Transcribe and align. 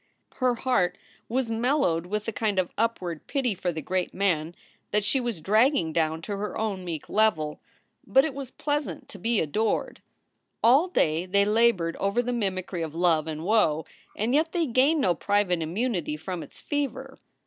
Her 0.37 0.55
heart 0.55 0.97
was 1.29 1.51
mellowed 1.51 2.07
with 2.07 2.27
a 2.27 2.31
kind 2.31 2.57
of 2.57 2.71
upward 2.75 3.27
pity 3.27 3.53
for 3.53 3.71
the 3.71 3.83
great 3.83 4.15
man 4.15 4.55
that 4.89 5.03
she 5.03 5.19
was 5.19 5.41
dragging 5.41 5.93
down 5.93 6.23
to 6.23 6.37
her 6.37 6.57
own 6.57 6.83
meek 6.83 7.07
level. 7.07 7.59
But 8.07 8.25
it 8.25 8.33
was 8.33 8.49
pleasant 8.49 9.07
to 9.09 9.19
be 9.19 9.39
adored. 9.39 10.01
All 10.63 10.87
day 10.87 11.27
they 11.27 11.45
labored 11.45 11.95
over 11.97 12.23
the 12.23 12.33
mimicry 12.33 12.81
of 12.81 12.95
love 12.95 13.27
and 13.27 13.43
woe, 13.45 13.85
and 14.15 14.33
yet 14.33 14.53
they 14.53 14.65
gained 14.65 15.01
no 15.01 15.13
private 15.13 15.61
immunity 15.61 16.17
from 16.17 16.41
its 16.41 16.59
fever. 16.59 17.19